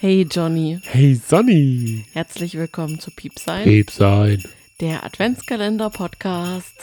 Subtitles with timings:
[0.00, 2.04] Hey Johnny, Hey Sonny.
[2.12, 4.42] herzlich willkommen zu Piepsein, Lieb sein.
[4.80, 6.74] der Adventskalender-Podcast.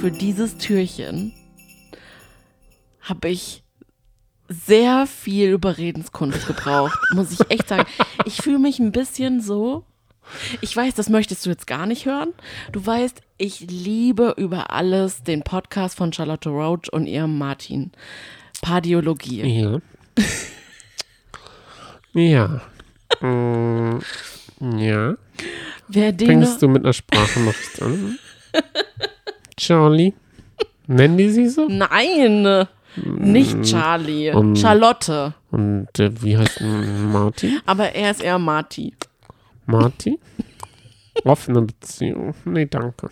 [0.00, 1.32] Für dieses Türchen
[3.02, 3.62] habe ich
[4.48, 7.84] sehr viel Überredenskunst gebraucht, muss ich echt sagen.
[8.24, 9.84] Ich fühle mich ein bisschen so.
[10.60, 12.32] Ich weiß, das möchtest du jetzt gar nicht hören.
[12.72, 17.90] Du weißt, ich liebe über alles den Podcast von Charlotte Roach und ihrem Martin.
[18.62, 19.42] Pardiologie.
[19.60, 19.80] Ja.
[22.12, 22.60] ja.
[23.26, 23.98] Mm,
[24.78, 25.14] ja.
[25.88, 28.18] Wer den Fängst du mit einer Sprachnachricht an?
[29.56, 30.12] Charlie?
[30.86, 31.66] Nennen die sie so?
[31.68, 34.30] Nein, nicht Charlie.
[34.32, 35.34] Und- Charlotte.
[35.50, 37.60] Und äh, wie heißt Martin?
[37.66, 38.92] Aber er ist eher Marty.
[39.70, 40.18] Martin?
[41.24, 42.34] Offene Beziehung.
[42.44, 43.10] Nee, danke.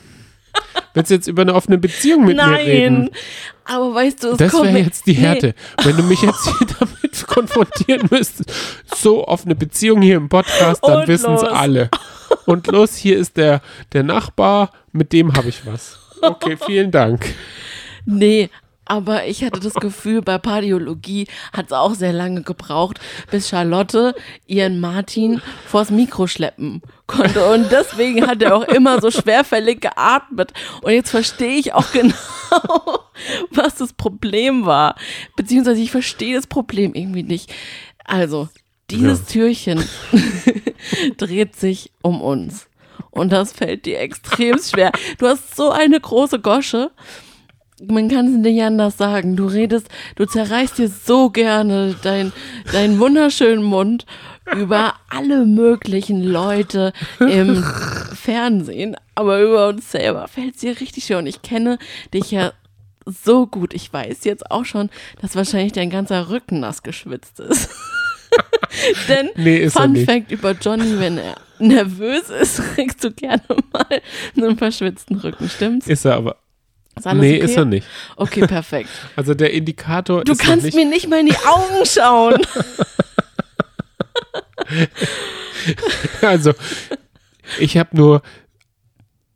[0.95, 3.03] Willst du jetzt über eine offene Beziehung mit mir reden?
[3.03, 3.11] Nein,
[3.65, 5.55] aber weißt du, es Das wäre jetzt die Nee, Härte.
[5.85, 8.53] Wenn du mich jetzt hier damit konfrontieren müsstest.
[8.97, 11.91] So offene Beziehung hier im Podcast, dann wissen es alle.
[12.47, 13.61] Und los, hier ist der,
[13.93, 15.99] der Nachbar, mit dem habe ich was.
[16.23, 17.27] Okay, vielen Dank.
[18.05, 18.51] Nee,
[18.89, 24.15] aber ich hatte das Gefühl, bei Pardiologie hat es auch sehr lange gebraucht, bis Charlotte
[24.47, 27.45] ihren Martin vors Mikro schleppen konnte.
[27.47, 30.53] Und deswegen hat er auch immer so schwerfällig geatmet.
[30.83, 33.01] Und jetzt verstehe ich auch genau,
[33.51, 34.97] was das Problem war.
[35.37, 37.53] Beziehungsweise ich verstehe das Problem irgendwie nicht.
[38.05, 38.49] Also,
[38.91, 39.85] dieses Türchen
[41.19, 42.69] dreht sich um uns.
[43.11, 44.93] Und das fällt dir extrem schwer.
[45.19, 46.91] Du hast so eine große Gosche
[47.87, 49.37] man kann es nicht anders sagen.
[49.37, 52.33] Du redest, du zerreißt dir so gerne dein,
[52.73, 54.07] deinen wunderschönen Mund
[54.57, 57.63] über alle möglichen Leute im
[58.15, 61.19] Fernsehen, aber über uns selber fällt es dir richtig schwer.
[61.19, 61.79] Und ich kenne
[62.15, 62.53] dich ja
[63.05, 63.75] so gut.
[63.75, 64.91] Ich weiß jetzt auch schon,
[65.21, 67.71] dass wahrscheinlich dein ganzer Rücken nass geschwitzt ist.
[69.09, 69.97] Denn Nee, ist Fun.
[69.97, 73.87] Fact über Johnny, wenn er nervös ist, kriegst du gerne mal
[74.37, 75.87] einen verschwitzten Rücken, stimmt's?
[75.87, 76.37] Ist er aber.
[76.99, 77.45] Ist nee, okay?
[77.45, 77.87] ist er nicht.
[78.17, 78.89] Okay, perfekt.
[79.17, 80.75] Also der Indikator Du ist noch kannst nicht.
[80.75, 82.41] mir nicht mal in die Augen schauen.
[86.23, 86.53] Also,
[87.59, 88.23] ich habe nur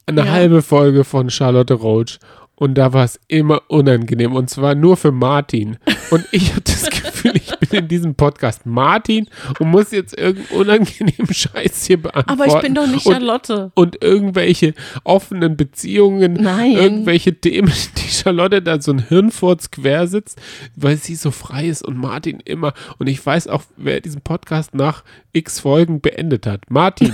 [0.06, 0.31] eine Ja.
[0.33, 2.19] halbe Folge von Charlotte Roach
[2.62, 5.78] und da war es immer unangenehm und zwar nur für Martin.
[6.11, 9.27] Und ich habe das Gefühl, ich bin in diesem Podcast Martin
[9.59, 12.41] und muss jetzt irgendeinen unangenehmen Scheiß hier beantworten.
[12.41, 13.73] Aber ich bin doch nicht und, Charlotte.
[13.75, 16.71] und irgendwelche offenen Beziehungen, Nein.
[16.71, 20.41] irgendwelche Themen, die Charlotte da so ein Hirnfurz quer sitzt,
[20.77, 22.75] weil sie so frei ist und Martin immer.
[23.00, 25.03] Und ich weiß auch, wer diesen Podcast nach
[25.33, 26.71] x Folgen beendet hat.
[26.71, 27.12] Martin.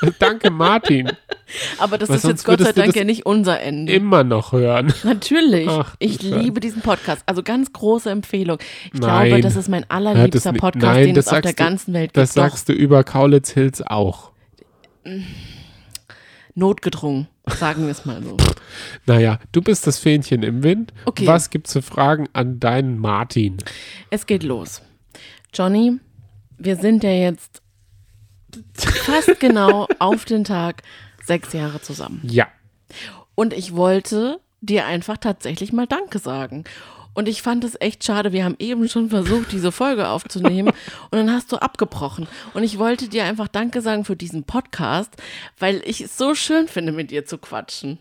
[0.18, 1.10] Danke, Martin.
[1.78, 3.92] Aber das Weil ist jetzt Gott sei Dank das ja nicht unser Ende.
[3.92, 4.92] Immer noch hören.
[5.04, 5.68] Natürlich.
[5.68, 7.22] Ach, ich liebe diesen Podcast.
[7.26, 8.58] Also ganz große Empfehlung.
[8.92, 9.28] Ich Nein.
[9.28, 10.60] glaube, das ist mein allerliebster es nicht.
[10.60, 12.38] Podcast, Nein, den das es auf der ganzen Welt Das gibt.
[12.44, 14.30] Doch, sagst du über Kaulitz Hills auch.
[16.54, 18.36] notgedrungen, sagen wir es mal so.
[19.06, 20.92] Naja, du bist das Fähnchen im Wind.
[21.04, 21.26] Okay.
[21.26, 23.56] Was gibt's für Fragen an deinen Martin?
[24.10, 24.82] Es geht los.
[25.52, 25.98] Johnny,
[26.58, 27.59] wir sind ja jetzt
[28.74, 30.82] fast genau auf den Tag
[31.24, 32.20] sechs Jahre zusammen.
[32.24, 32.48] Ja.
[33.34, 36.64] Und ich wollte dir einfach tatsächlich mal Danke sagen.
[37.12, 38.32] Und ich fand es echt schade.
[38.32, 42.28] Wir haben eben schon versucht, diese Folge aufzunehmen und dann hast du abgebrochen.
[42.54, 45.10] Und ich wollte dir einfach Danke sagen für diesen Podcast,
[45.58, 47.98] weil ich es so schön finde, mit dir zu quatschen.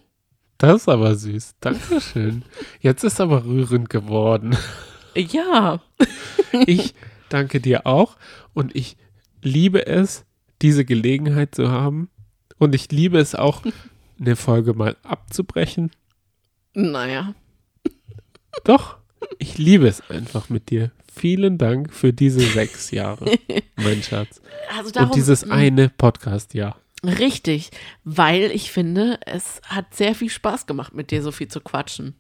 [0.60, 1.56] Das ist aber süß.
[1.62, 2.44] Dankeschön.
[2.81, 4.56] Jetzt ist aber rührend geworden.
[5.16, 5.81] Ja,
[6.66, 6.94] Ich
[7.30, 8.18] danke dir auch
[8.54, 8.98] und ich
[9.42, 10.26] liebe es,
[10.62, 12.09] diese Gelegenheit zu haben.
[12.58, 13.64] Und ich liebe es auch,
[14.20, 15.92] eine Folge mal abzubrechen.
[16.74, 17.34] naja.
[18.64, 18.98] Doch,
[19.38, 20.92] ich liebe es einfach mit dir.
[21.14, 23.31] Vielen Dank für diese sechs Jahre,
[23.78, 24.42] mein Schatz.
[24.78, 26.78] Also darum, Und dieses eine Podcast-Jahr.
[27.03, 27.72] Richtig,
[28.04, 32.16] weil ich finde, es hat sehr viel Spaß gemacht, mit dir so viel zu quatschen.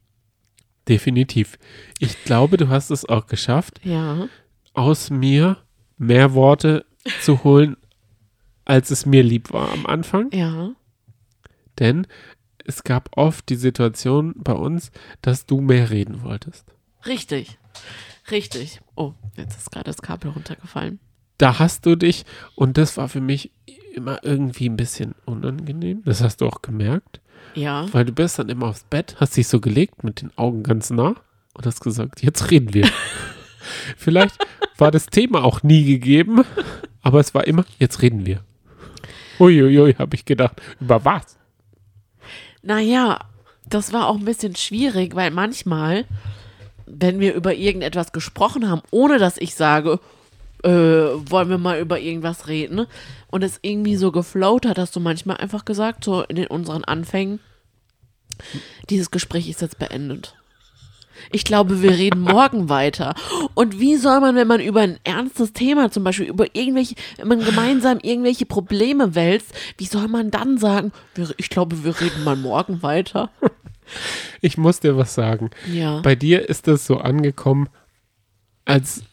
[0.87, 1.59] Definitiv.
[1.99, 4.27] Ich glaube, du hast es auch geschafft, Ja.
[4.73, 5.57] aus mir
[5.97, 6.85] mehr Worte
[7.21, 7.75] zu holen,
[8.69, 10.29] als es mir lieb war am Anfang.
[10.31, 10.71] Ja.
[11.79, 12.07] Denn
[12.65, 16.65] es gab oft die Situation bei uns, dass du mehr reden wolltest.
[17.05, 17.57] Richtig.
[18.29, 18.81] Richtig.
[18.95, 20.99] Oh, jetzt ist gerade das Kabel runtergefallen.
[21.37, 22.25] Da hast du dich,
[22.55, 23.51] und das war für mich
[23.95, 26.03] immer irgendwie ein bisschen unangenehm.
[26.05, 27.21] Das hast du auch gemerkt,
[27.55, 27.91] Ja.
[27.93, 30.89] weil du bist dann immer aufs Bett, hast dich so gelegt mit den Augen ganz
[30.89, 31.15] nah
[31.53, 32.87] und hast gesagt, jetzt reden wir.
[33.97, 34.35] Vielleicht
[34.77, 36.43] war das Thema auch nie gegeben,
[37.01, 38.43] aber es war immer, jetzt reden wir.
[39.39, 40.61] Uiuiui, habe ich gedacht.
[40.79, 41.37] Über was?
[42.61, 43.19] Naja,
[43.65, 46.05] das war auch ein bisschen schwierig, weil manchmal,
[46.85, 49.99] wenn wir über irgendetwas gesprochen haben, ohne dass ich sage,
[50.63, 52.85] äh, wollen wir mal über irgendwas reden,
[53.31, 57.39] und es irgendwie so geflowt hat, hast du manchmal einfach gesagt, so in unseren Anfängen,
[58.89, 60.35] dieses Gespräch ist jetzt beendet.
[61.31, 63.15] Ich glaube, wir reden morgen weiter.
[63.53, 67.27] Und wie soll man, wenn man über ein ernstes Thema, zum Beispiel über irgendwelche, wenn
[67.27, 70.91] man gemeinsam irgendwelche Probleme wälzt, wie soll man dann sagen,
[71.37, 73.29] ich glaube, wir reden mal morgen weiter?
[74.41, 75.49] Ich muss dir was sagen.
[75.73, 76.01] Ja.
[76.01, 77.69] Bei dir ist das so angekommen,
[78.65, 79.03] als,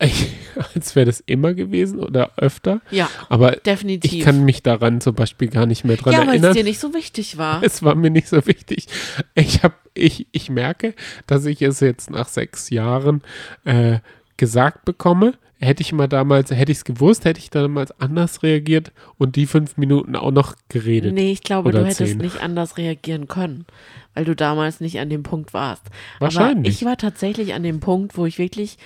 [0.74, 2.80] als wäre das immer gewesen oder öfter.
[2.90, 4.12] Ja, Aber definitiv.
[4.12, 6.54] ich kann mich daran zum Beispiel gar nicht mehr dran ja, weil es erinnern.
[6.54, 7.62] dir nicht so wichtig war.
[7.62, 8.86] Es war mir nicht so wichtig.
[9.34, 10.94] Ich habe, ich, ich merke,
[11.26, 13.22] dass ich es jetzt nach sechs Jahren
[13.64, 13.98] äh,
[14.36, 15.34] gesagt bekomme.
[15.60, 19.46] Hätte ich mal damals, hätte ich es gewusst, hätte ich damals anders reagiert und die
[19.46, 21.14] fünf Minuten auch noch geredet.
[21.14, 22.18] Nee, ich glaube, du hättest zehn.
[22.18, 23.64] nicht anders reagieren können,
[24.12, 25.86] weil du damals nicht an dem Punkt warst.
[26.18, 26.58] Wahrscheinlich.
[26.58, 28.76] Aber ich war tatsächlich an dem Punkt, wo ich wirklich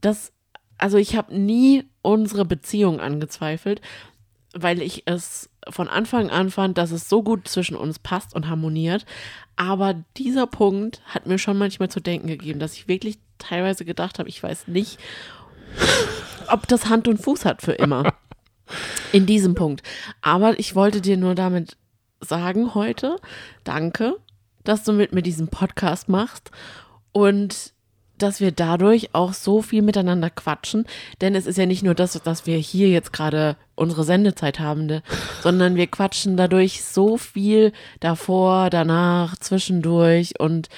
[0.00, 0.32] das,
[0.80, 3.80] also ich habe nie unsere Beziehung angezweifelt,
[4.54, 8.48] weil ich es von Anfang an fand, dass es so gut zwischen uns passt und
[8.48, 9.04] harmoniert.
[9.56, 14.18] Aber dieser Punkt hat mir schon manchmal zu denken gegeben, dass ich wirklich teilweise gedacht
[14.18, 14.98] habe, ich weiß nicht,
[16.48, 18.14] ob das Hand und Fuß hat für immer.
[19.12, 19.82] In diesem Punkt.
[20.22, 21.76] Aber ich wollte dir nur damit
[22.20, 23.16] sagen heute,
[23.64, 24.16] danke,
[24.64, 26.50] dass du mit mir diesen Podcast machst
[27.12, 27.72] und
[28.22, 30.86] dass wir dadurch auch so viel miteinander quatschen.
[31.20, 34.86] Denn es ist ja nicht nur das, dass wir hier jetzt gerade unsere Sendezeit haben,
[34.86, 35.02] ne,
[35.42, 40.68] sondern wir quatschen dadurch so viel davor, danach, zwischendurch und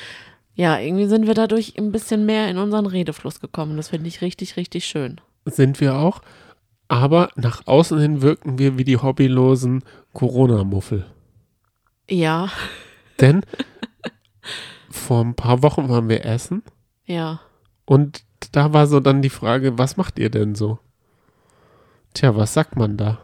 [0.54, 3.78] ja, irgendwie sind wir dadurch ein bisschen mehr in unseren Redefluss gekommen.
[3.78, 5.18] Das finde ich richtig, richtig schön.
[5.46, 6.20] Sind wir auch.
[6.88, 11.06] Aber nach außen hin wirken wir wie die hobbylosen Corona-Muffel.
[12.10, 12.50] Ja,
[13.22, 13.42] Denn
[14.90, 16.62] vor ein paar Wochen waren wir essen
[17.06, 17.40] ja.
[17.84, 20.78] und da war so dann die Frage, was macht ihr denn so?
[22.14, 23.20] Tja, was sagt man da?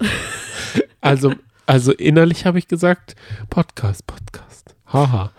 [1.00, 1.32] also,
[1.66, 3.16] also innerlich habe ich gesagt,
[3.48, 4.74] Podcast, Podcast.
[4.86, 5.32] Haha.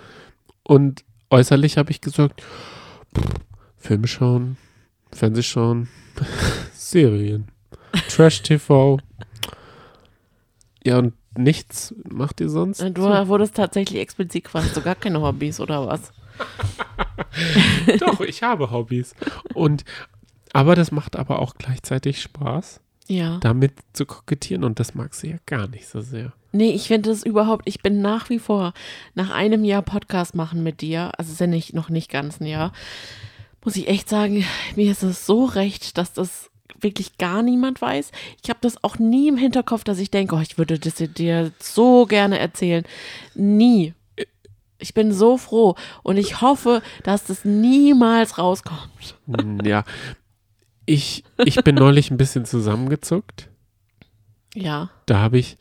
[0.63, 2.41] Und äußerlich habe ich gesagt,
[3.15, 3.25] pff,
[3.77, 4.57] Film schauen,
[5.11, 5.89] Fernseh schauen,
[6.73, 7.47] Serien,
[8.09, 8.99] Trash TV.
[10.83, 12.81] Ja, und nichts macht ihr sonst?
[12.81, 16.11] Du wurdest tatsächlich explizit gefragt, hast du gar keine Hobbys oder was?
[17.99, 19.15] Doch, ich habe Hobbys.
[19.53, 19.83] Und
[20.53, 23.37] aber das macht aber auch gleichzeitig Spaß, Ja.
[23.39, 26.33] damit zu kokettieren und das mag sie ja gar nicht so sehr.
[26.51, 28.73] Nee, ich finde das überhaupt, ich bin nach wie vor
[29.15, 32.45] nach einem Jahr Podcast machen mit dir, also ist ja nicht, noch nicht ganz ein
[32.47, 32.73] Jahr,
[33.63, 34.43] muss ich echt sagen,
[34.75, 36.49] mir ist es so recht, dass das
[36.81, 38.11] wirklich gar niemand weiß.
[38.43, 41.51] Ich habe das auch nie im Hinterkopf, dass ich denke, oh, ich würde das dir
[41.59, 42.83] so gerne erzählen.
[43.35, 43.93] Nie.
[44.81, 49.15] Ich bin so froh und ich hoffe, dass das niemals rauskommt.
[49.27, 49.83] Hm, Ja,
[50.85, 53.49] ich, ich bin neulich ein bisschen zusammengezuckt.
[54.55, 54.89] Ja.
[55.05, 55.57] Da habe ich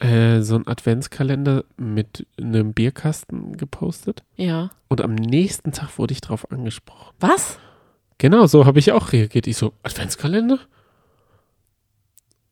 [0.00, 4.22] äh, so einen Adventskalender mit einem Bierkasten gepostet.
[4.36, 4.70] Ja.
[4.88, 7.14] Und am nächsten Tag wurde ich drauf angesprochen.
[7.18, 7.58] Was?
[8.18, 9.46] Genau, so habe ich auch reagiert.
[9.46, 10.58] Ich so, Adventskalender?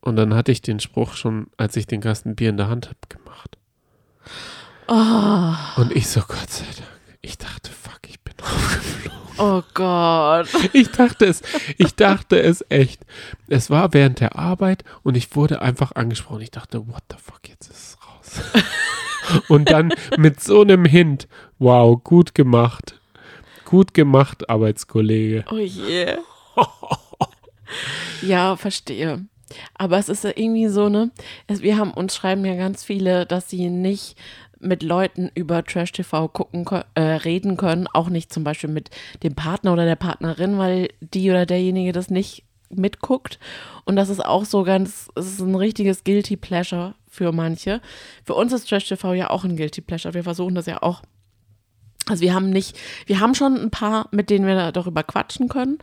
[0.00, 2.86] Und dann hatte ich den Spruch schon, als ich den Kasten Bier in der Hand
[2.88, 3.56] habe, gemacht.
[4.86, 6.88] Oh, Und ich so, Gott sei Dank.
[7.22, 9.18] Ich dachte, fuck, ich bin aufgeflogen.
[9.38, 10.48] oh Gott.
[10.72, 11.42] Ich dachte es,
[11.78, 13.00] ich dachte es echt.
[13.48, 16.42] Es war während der Arbeit und ich wurde einfach angesprochen.
[16.42, 18.64] Ich dachte, what the fuck, jetzt ist es raus.
[19.48, 23.00] und dann mit so einem Hint, wow, gut gemacht.
[23.64, 25.44] Gut gemacht, Arbeitskollege.
[25.50, 26.16] Oh je.
[28.22, 29.24] ja, verstehe.
[29.74, 31.10] Aber es ist ja irgendwie so, ne?
[31.46, 34.16] Es, wir haben uns schreiben ja ganz viele, dass sie nicht
[34.60, 38.90] mit Leuten über Trash TV gucken, äh, reden können, auch nicht zum Beispiel mit
[39.22, 43.38] dem Partner oder der Partnerin, weil die oder derjenige das nicht mitguckt.
[43.84, 47.80] Und das ist auch so ganz, es ist ein richtiges Guilty Pleasure für manche.
[48.24, 50.14] Für uns ist Trash TV ja auch ein Guilty Pleasure.
[50.14, 51.02] Wir versuchen das ja auch
[52.06, 55.78] also wir haben nicht, wir haben schon ein paar, mit denen wir darüber quatschen können,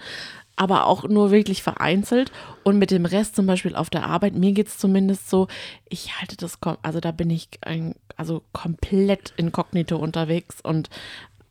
[0.56, 2.32] aber auch nur wirklich vereinzelt.
[2.63, 5.48] Und mit dem Rest zum Beispiel auf der Arbeit, mir geht es zumindest so,
[5.90, 10.92] ich halte das, also da bin ich ein, also komplett inkognito unterwegs und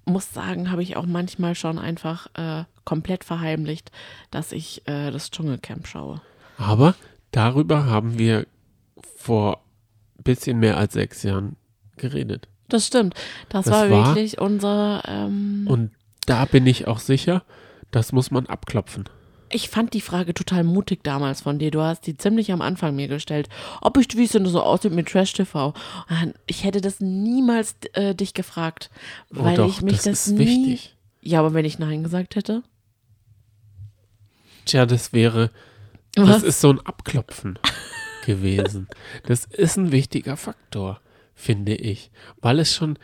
[0.04, 3.90] muss sagen, habe ich auch manchmal schon einfach äh, komplett verheimlicht,
[4.30, 6.20] dass ich äh, das Dschungelcamp schaue.
[6.58, 6.94] Aber
[7.32, 8.46] darüber haben wir
[9.16, 9.60] vor
[10.18, 11.56] ein bisschen mehr als sechs Jahren
[11.96, 12.46] geredet.
[12.68, 13.14] Das stimmt.
[13.48, 15.90] Das, Das war, war- wirklich unser, ähm, Und
[16.26, 17.42] da bin ich auch sicher,
[17.90, 19.08] das muss man abklopfen.
[19.52, 21.70] Ich fand die Frage total mutig damals von dir.
[21.70, 23.48] Du hast die ziemlich am Anfang mir gestellt,
[23.80, 25.74] ob ich, wie es denn so aussieht mit Trash TV.
[26.46, 28.90] Ich hätte das niemals äh, dich gefragt,
[29.28, 30.46] weil oh doch, ich mich das, das, ist nie.
[30.46, 30.96] wichtig.
[31.20, 32.62] Ja, aber wenn ich Nein gesagt hätte?
[34.64, 35.50] Tja, das wäre,
[36.16, 36.28] Was?
[36.28, 37.58] das ist so ein Abklopfen
[38.26, 38.88] gewesen.
[39.26, 41.00] Das ist ein wichtiger Faktor,
[41.34, 42.98] finde ich, weil es schon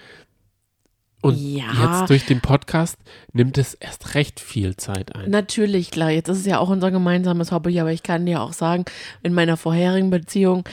[1.26, 1.64] und Ja.
[2.00, 2.96] jetzt durch den Podcast
[3.32, 5.30] nimmt es erst recht viel Zeit ein.
[5.30, 6.10] Natürlich, klar.
[6.10, 8.84] Jetzt ist es ja auch unser gemeinsames Hobby, aber ich kann dir auch sagen,
[9.22, 10.64] in meiner vorherigen Beziehung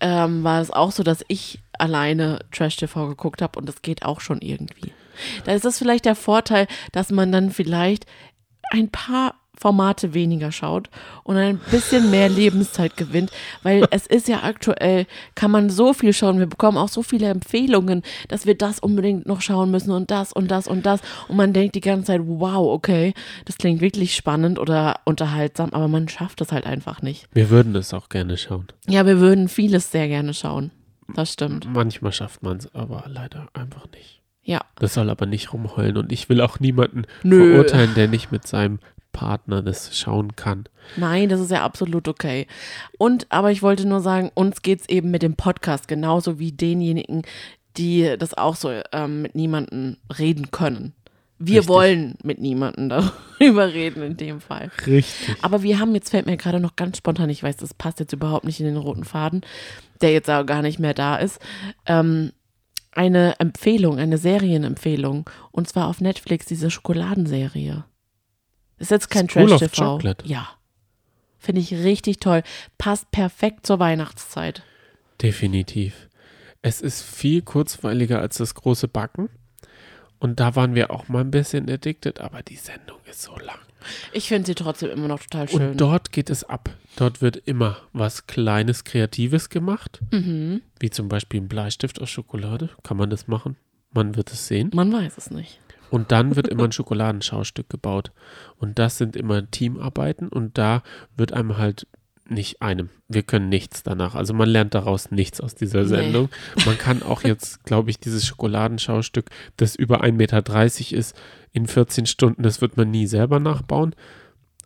[0.00, 4.04] ähm, war es auch so, dass ich alleine Trash TV geguckt habe und das geht
[4.04, 4.92] auch schon irgendwie.
[5.44, 8.06] Da ist das vielleicht der Vorteil, dass man dann vielleicht
[8.70, 10.90] ein paar Formate weniger schaut
[11.22, 13.30] und ein bisschen mehr Lebenszeit gewinnt,
[13.62, 17.28] weil es ist ja aktuell, kann man so viel schauen, wir bekommen auch so viele
[17.28, 21.36] Empfehlungen, dass wir das unbedingt noch schauen müssen und das und das und das und
[21.36, 26.08] man denkt die ganze Zeit, wow, okay, das klingt wirklich spannend oder unterhaltsam, aber man
[26.08, 27.28] schafft es halt einfach nicht.
[27.32, 28.66] Wir würden es auch gerne schauen.
[28.88, 30.70] Ja, wir würden vieles sehr gerne schauen.
[31.14, 31.68] Das stimmt.
[31.72, 34.22] Manchmal schafft man es aber leider einfach nicht.
[34.42, 34.60] Ja.
[34.76, 37.52] Das soll aber nicht rumheulen und ich will auch niemanden Nö.
[37.52, 38.78] verurteilen, der nicht mit seinem
[39.14, 40.64] Partner das schauen kann.
[40.96, 42.46] Nein, das ist ja absolut okay.
[42.98, 46.52] Und, aber ich wollte nur sagen, uns geht es eben mit dem Podcast genauso wie
[46.52, 47.22] denjenigen,
[47.78, 50.92] die das auch so ähm, mit niemandem reden können.
[51.38, 51.68] Wir Richtig.
[51.68, 52.88] wollen mit niemandem
[53.40, 54.70] darüber reden in dem Fall.
[54.86, 55.36] Richtig.
[55.42, 58.12] Aber wir haben, jetzt fällt mir gerade noch ganz spontan, ich weiß, das passt jetzt
[58.12, 59.40] überhaupt nicht in den roten Faden,
[60.00, 61.40] der jetzt auch gar nicht mehr da ist,
[61.86, 62.32] ähm,
[62.92, 65.28] eine Empfehlung, eine Serienempfehlung.
[65.50, 67.84] Und zwar auf Netflix, diese Schokoladenserie.
[68.78, 70.00] Ist jetzt kein Trash-TV.
[70.24, 70.48] Ja.
[71.38, 72.42] Finde ich richtig toll.
[72.78, 74.62] Passt perfekt zur Weihnachtszeit.
[75.20, 76.08] Definitiv.
[76.62, 79.28] Es ist viel kurzweiliger als das große Backen.
[80.18, 83.58] Und da waren wir auch mal ein bisschen addicted, aber die Sendung ist so lang.
[84.14, 85.70] Ich finde sie trotzdem immer noch total schön.
[85.72, 86.70] Und dort geht es ab.
[86.96, 90.00] Dort wird immer was Kleines, Kreatives gemacht.
[90.10, 90.62] mhm.
[90.80, 92.70] Wie zum Beispiel ein Bleistift aus Schokolade.
[92.82, 93.56] Kann man das machen?
[93.92, 94.70] Man wird es sehen.
[94.72, 95.60] Man weiß es nicht.
[95.94, 98.10] Und dann wird immer ein Schokoladenschaustück gebaut.
[98.56, 100.82] Und das sind immer Teamarbeiten und da
[101.16, 101.86] wird einem halt
[102.28, 102.88] nicht einem.
[103.06, 104.14] Wir können nichts danach.
[104.14, 105.88] Also man lernt daraus nichts aus dieser Nee.
[105.88, 106.30] Sendung.
[106.66, 111.14] Man kann auch jetzt, glaube ich, dieses Schokoladenschaustück, das über 1,30 Meter ist,
[111.52, 113.94] in 14 Stunden, das wird man nie selber nachbauen.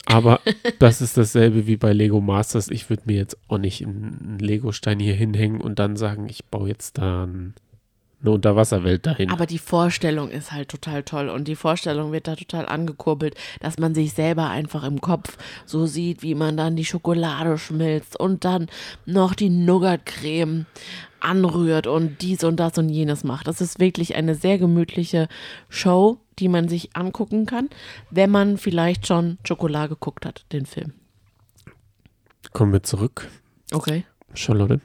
[0.06, 0.40] Aber
[0.78, 2.68] das ist dasselbe wie bei Lego Masters.
[2.70, 6.68] Ich würde mir jetzt auch nicht einen Lego-Stein hier hinhängen und dann sagen, ich baue
[6.68, 7.54] jetzt da ein-
[8.20, 9.30] eine Unterwasserwelt dahin.
[9.30, 13.78] Aber die Vorstellung ist halt total toll und die Vorstellung wird da total angekurbelt, dass
[13.78, 18.44] man sich selber einfach im Kopf so sieht, wie man dann die Schokolade schmilzt und
[18.44, 18.66] dann
[19.06, 20.66] noch die Nougat-Creme
[21.20, 23.46] anrührt und dies und das und jenes macht.
[23.46, 25.28] Das ist wirklich eine sehr gemütliche
[25.68, 27.68] Show, die man sich angucken kann,
[28.10, 30.92] wenn man vielleicht schon Schokolade geguckt hat, den Film.
[32.52, 33.28] Kommen wir zurück.
[33.72, 34.04] Okay.
[34.34, 34.80] Charlotte.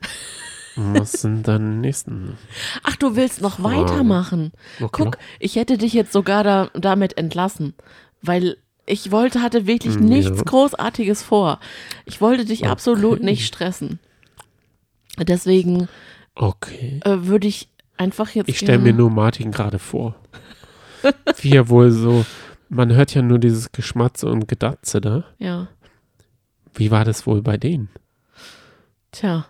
[0.76, 2.36] Was sind deine nächsten?
[2.82, 3.76] Ach, du willst noch Frage.
[3.90, 4.52] weitermachen.
[4.80, 5.04] Okay.
[5.04, 7.74] Guck, ich hätte dich jetzt sogar da, damit entlassen,
[8.22, 10.42] weil ich wollte, hatte wirklich Hm, nichts ja.
[10.44, 11.60] Großartiges vor.
[12.04, 12.70] Ich wollte dich Okay.
[12.70, 13.98] absolut nicht stressen.
[15.18, 15.88] Deswegen
[16.34, 17.00] Okay.
[17.04, 18.48] äh, würde ich einfach jetzt.
[18.48, 20.14] Ich stelle mir nur Martin gerade vor.
[21.40, 22.26] Wie er wohl so,
[22.68, 25.24] man hört ja nur dieses Geschmatze und Gedatze da.
[25.38, 25.68] Ja,
[26.74, 27.88] Wie war das wohl bei denen?
[29.12, 29.46] tja.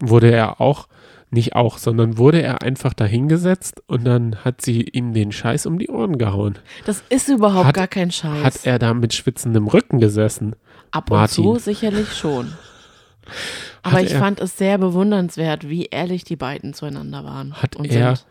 [0.00, 0.88] Wurde er auch,
[1.30, 5.78] nicht auch, sondern wurde er einfach dahingesetzt und dann hat sie ihm den Scheiß um
[5.78, 6.58] die Ohren gehauen.
[6.86, 8.42] Das ist überhaupt Hat- gar kein Scheiß.
[8.44, 10.56] Hat er da mit schwitzendem Rücken gesessen?
[10.90, 11.44] Ab und Martin?
[11.44, 12.52] zu sicherlich schon.
[13.82, 17.54] Aber Hat ich er- fand es sehr bewundernswert, wie ehrlich die beiden zueinander waren.
[17.54, 18.26] Hat und er- sind.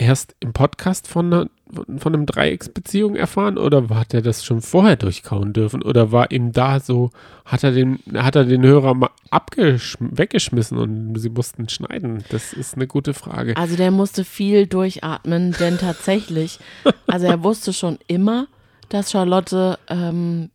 [0.00, 1.50] Erst im Podcast von, einer,
[1.98, 5.82] von einem Dreiecksbeziehung erfahren oder hat er das schon vorher durchkauen dürfen?
[5.82, 7.10] Oder war ihm da so,
[7.44, 12.24] hat er den, hat er den Hörer mal weggeschmissen und sie mussten schneiden?
[12.30, 13.54] Das ist eine gute Frage.
[13.58, 16.58] Also der musste viel durchatmen, denn tatsächlich,
[17.06, 18.46] also er wusste schon immer,
[18.88, 20.48] dass Charlotte ähm,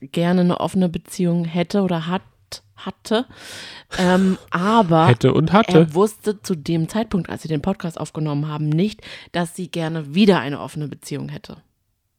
[0.00, 2.22] gerne eine offene Beziehung hätte oder hat,
[2.78, 3.26] hatte.
[3.98, 5.78] Ähm, aber Hätte und hatte.
[5.78, 10.14] er wusste zu dem Zeitpunkt, als sie den Podcast aufgenommen haben, nicht, dass sie gerne
[10.14, 11.58] wieder eine offene Beziehung hätte.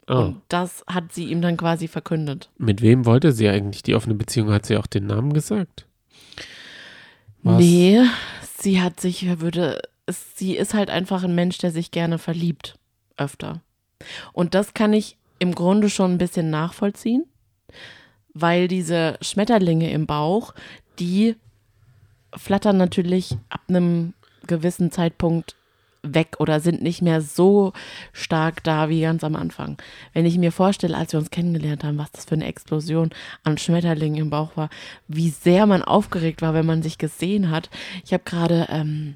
[0.08, 0.16] Oh.
[0.16, 2.50] Und das hat sie ihm dann quasi verkündet.
[2.58, 4.52] Mit wem wollte sie eigentlich die offene Beziehung?
[4.52, 5.86] Hat sie auch den Namen gesagt?
[7.44, 7.60] Was?
[7.60, 8.02] Nee,
[8.58, 12.76] sie hat sich, würde, sie ist halt einfach ein Mensch, der sich gerne verliebt.
[13.18, 13.62] Öfter.
[14.34, 17.26] Und das kann ich im Grunde schon ein bisschen nachvollziehen,
[18.34, 20.54] weil diese Schmetterlinge im Bauch,
[21.00, 21.36] die
[22.36, 24.14] flattern natürlich ab einem
[24.46, 25.56] gewissen Zeitpunkt
[26.02, 27.74] weg oder sind nicht mehr so
[28.14, 29.78] stark da wie ganz am Anfang.
[30.14, 33.10] Wenn ich mir vorstelle, als wir uns kennengelernt haben, was das für eine Explosion
[33.44, 34.70] an Schmetterlingen im Bauch war,
[35.08, 37.70] wie sehr man aufgeregt war, wenn man sich gesehen hat.
[38.06, 39.16] Ich habe gerade ähm,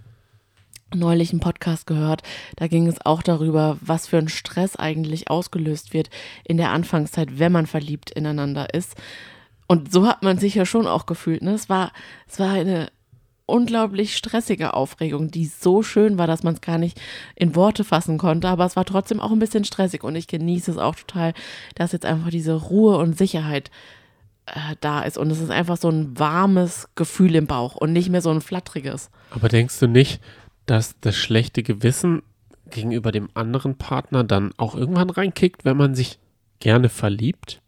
[0.96, 2.24] neulich einen Podcast gehört,
[2.56, 6.10] da ging es auch darüber, was für ein Stress eigentlich ausgelöst wird
[6.44, 8.96] in der Anfangszeit, wenn man verliebt ineinander ist.
[9.68, 11.42] Und so hat man sich ja schon auch gefühlt.
[11.42, 11.54] Ne?
[11.54, 11.92] Es, war,
[12.28, 12.90] es war eine
[13.46, 17.00] unglaublich stressige Aufregung, die so schön war, dass man es gar nicht
[17.36, 20.72] in Worte fassen konnte, aber es war trotzdem auch ein bisschen stressig und ich genieße
[20.72, 21.34] es auch total,
[21.76, 23.70] dass jetzt einfach diese Ruhe und Sicherheit
[24.46, 28.10] äh, da ist und es ist einfach so ein warmes Gefühl im Bauch und nicht
[28.10, 29.10] mehr so ein flatteriges.
[29.32, 30.22] Aber denkst du nicht,
[30.66, 32.24] dass das schlechte Gewissen
[32.70, 36.20] gegenüber dem anderen Partner dann auch irgendwann reinkickt, wenn man sich
[36.60, 37.62] gerne verliebt?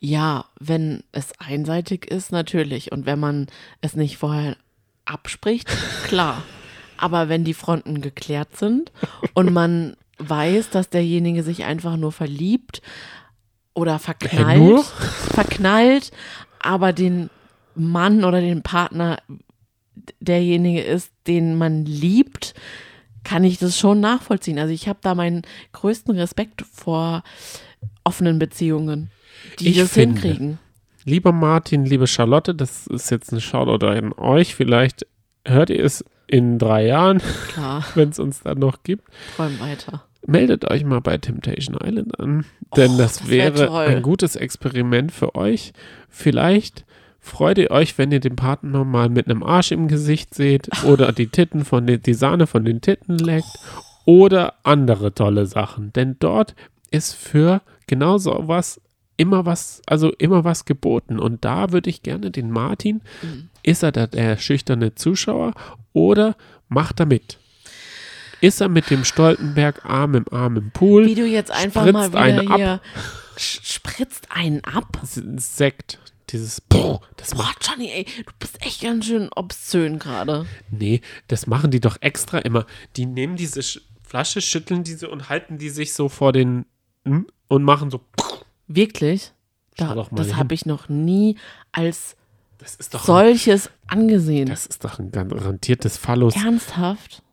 [0.00, 2.92] Ja, wenn es einseitig ist, natürlich.
[2.92, 3.46] Und wenn man
[3.80, 4.56] es nicht vorher
[5.04, 5.68] abspricht,
[6.04, 6.42] klar.
[6.96, 8.92] Aber wenn die Fronten geklärt sind
[9.34, 12.82] und man weiß, dass derjenige sich einfach nur verliebt
[13.74, 14.84] oder verknallt, nur?
[14.84, 16.12] verknallt,
[16.60, 17.30] aber den
[17.74, 19.18] Mann oder den Partner
[20.20, 22.54] derjenige ist, den man liebt,
[23.22, 24.58] kann ich das schon nachvollziehen.
[24.58, 27.22] Also ich habe da meinen größten Respekt vor
[28.04, 29.10] offenen Beziehungen,
[29.58, 30.58] die Ich das finde, hinkriegen.
[31.04, 34.54] Lieber Martin, liebe Charlotte, das ist jetzt ein Shoutout an euch.
[34.54, 35.06] Vielleicht
[35.44, 37.20] hört ihr es in drei Jahren,
[37.94, 39.04] wenn es uns dann noch gibt.
[39.36, 40.04] träum weiter.
[40.26, 42.46] Meldet euch mal bei Temptation Island an,
[42.76, 43.86] denn Och, das, das wär wäre toll.
[43.86, 45.74] ein gutes Experiment für euch.
[46.08, 46.86] Vielleicht
[47.24, 51.12] freut ihr euch, wenn ihr den Partner mal mit einem Arsch im Gesicht seht oder
[51.12, 53.58] die Titten von den, die Sahne von den Titten leckt
[54.04, 55.92] oder andere tolle Sachen.
[55.94, 56.54] Denn dort
[56.90, 58.80] ist für genau sowas
[59.16, 61.18] immer was, also immer was geboten.
[61.18, 63.48] Und da würde ich gerne den Martin, Mhm.
[63.62, 65.54] ist er da der schüchterne Zuschauer
[65.92, 66.36] oder
[66.68, 67.38] macht er mit?
[68.40, 71.06] Ist er mit dem Stoltenberg Arm im Arm im Pool?
[71.06, 72.56] Wie du jetzt einfach mal wieder einen ab.
[72.58, 72.80] hier
[73.38, 75.00] sch- spritzt einen ab.
[75.04, 75.98] Sekt.
[76.34, 80.46] Dieses, boah, das macht, Johnny, ey, du bist echt ganz schön obszön gerade.
[80.70, 82.66] nee, das machen die doch extra immer.
[82.96, 86.66] Die nehmen diese Sch Flasche, schütteln diese und halten die sich so vor den,
[87.04, 88.00] hm, und machen so,
[88.66, 89.32] Wirklich?
[89.76, 91.36] Da, das habe ich noch nie
[91.72, 92.16] als
[92.58, 94.48] das ist doch, ein, solches angesehen.
[94.48, 97.23] das ist doch ein garantiertes Phallus Ernsthaft?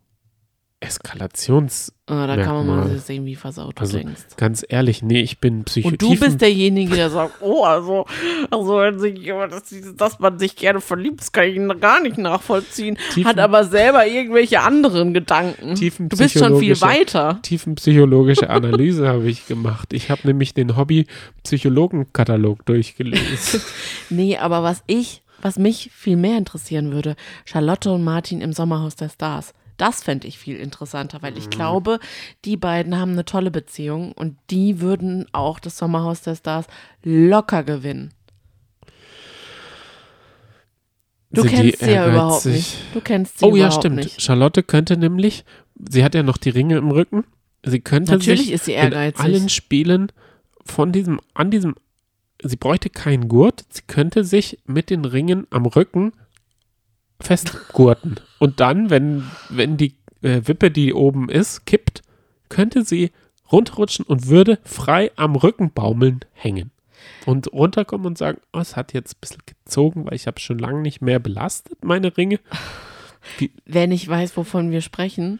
[0.82, 4.22] Eskalations, Ah, da kann man mal sehen, wie versaut du also denkst.
[4.36, 8.06] ganz ehrlich, nee, ich bin Psycho Und du bist derjenige, der sagt, oh, also,
[8.50, 12.98] also wenn sich, dass, dass man sich gerne verliebt, das kann ich gar nicht nachvollziehen.
[13.14, 15.76] Tiefen- Hat aber selber irgendwelche anderen Gedanken.
[15.76, 17.40] Du bist schon viel weiter.
[17.44, 19.94] tiefenpsychologische Analyse habe ich gemacht.
[19.94, 23.62] Ich habe nämlich den Hobby-Psychologen-Katalog durchgelesen.
[24.10, 27.16] Nee, aber was ich, was mich viel mehr interessieren würde,
[27.46, 29.54] Charlotte und Martin im Sommerhaus der Stars.
[29.82, 32.00] Das fände ich viel interessanter, weil ich glaube,
[32.46, 36.68] die beiden haben eine tolle Beziehung und die würden auch das Sommerhaus der Stars
[37.04, 38.14] locker gewinnen.
[41.32, 42.76] Du Sind kennst sie ja überhaupt nicht.
[42.94, 43.96] Du kennst sie Oh ja, überhaupt stimmt.
[43.96, 44.22] nicht.
[44.22, 45.46] Charlotte könnte nämlich,
[45.90, 47.24] sie hat ja noch die Ringe im Rücken.
[47.66, 49.20] Sie könnte Natürlich sich ist sie in ehrgeizig.
[49.24, 50.12] allen Spielen
[50.64, 51.74] von diesem, an diesem,
[52.44, 56.12] sie bräuchte keinen Gurt, sie könnte sich mit den Ringen am Rücken
[57.38, 58.20] festgurten.
[58.40, 62.02] Und dann, wenn, wenn die äh, Wippe, die oben ist, kippt,
[62.50, 63.12] könnte sie
[63.52, 66.72] runterrutschen und würde frei am Rücken baumeln hängen.
[67.26, 70.58] Und runterkommen und sagen, oh, es hat jetzt ein bisschen gezogen, weil ich habe schon
[70.58, 72.40] lange nicht mehr belastet, meine Ringe.
[73.66, 75.40] Wer nicht weiß, wovon wir sprechen,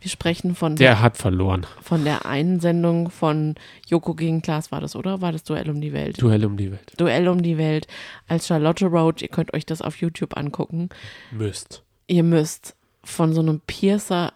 [0.00, 1.66] wir sprechen von Der hat verloren.
[1.82, 3.54] von der einen Sendung von
[3.86, 5.20] Joko gegen Klaas war das, oder?
[5.20, 6.20] War das Duell um die Welt?
[6.20, 6.92] Duell um die Welt.
[6.96, 7.86] Duell um die Welt
[8.26, 9.20] als Charlotte Roach.
[9.22, 10.88] Ihr könnt euch das auf YouTube angucken.
[11.30, 11.82] Müsst.
[12.06, 14.32] Ihr müsst von so einem Piercer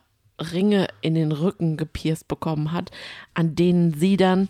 [0.53, 2.91] Ringe in den Rücken gepierst bekommen hat,
[3.35, 4.49] an denen sie dann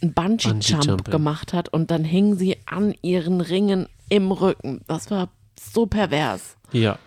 [0.00, 4.80] einen Bungee-Jump gemacht hat und dann hing sie an ihren Ringen im Rücken.
[4.86, 5.28] Das war
[5.60, 6.56] so pervers.
[6.72, 6.98] Ja.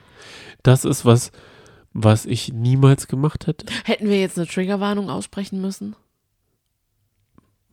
[0.63, 1.31] Das ist was,
[1.93, 3.65] was ich niemals gemacht hätte.
[3.83, 5.95] Hätten wir jetzt eine Triggerwarnung aussprechen müssen?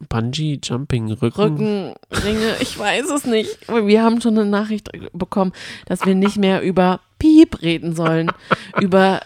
[0.09, 1.94] Bungee Jumping Rücken.
[2.11, 3.68] Rückenringe, ich weiß es nicht.
[3.68, 5.52] Wir haben schon eine Nachricht bekommen,
[5.87, 8.31] dass wir nicht mehr über Piep reden sollen.
[8.81, 9.22] über,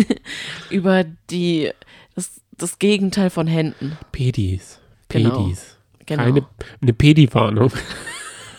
[0.70, 1.70] über die,
[2.14, 3.96] das, das Gegenteil von Händen.
[4.12, 4.80] Pedis.
[5.08, 5.44] Genau.
[5.44, 5.78] Pedis.
[6.04, 6.24] Genau.
[6.24, 6.46] Keine,
[6.80, 7.72] eine Pedi-Warnung.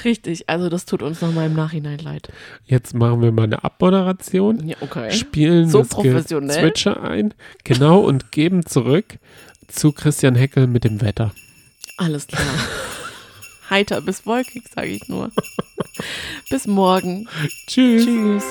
[0.04, 2.30] Richtig, also das tut uns nochmal im Nachhinein leid.
[2.66, 4.68] Jetzt machen wir mal eine Abmoderation.
[4.68, 5.12] Ja, okay.
[5.12, 6.60] Spielen So das professionell.
[6.60, 7.34] Zwitscher ein.
[7.64, 9.18] Genau, und geben zurück
[9.68, 11.34] zu Christian Heckel mit dem Wetter.
[11.98, 12.42] Alles klar.
[13.70, 15.32] Heiter bis wolkig, sage ich nur.
[16.50, 17.28] bis morgen.
[17.68, 18.06] Tschüss.
[18.06, 18.44] Tschüss.